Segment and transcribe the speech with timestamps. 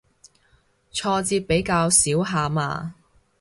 [0.91, 2.95] 挫折比較少下嘛